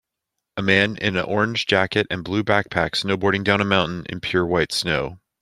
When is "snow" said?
4.71-5.19